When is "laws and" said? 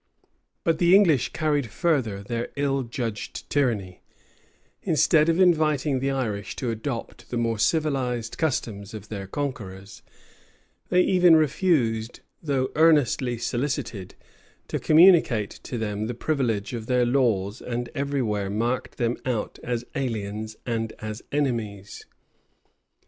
17.05-17.91